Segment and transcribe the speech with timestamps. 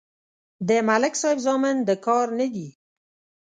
[0.67, 2.67] د ملک صاحب زامن د کار نه دي.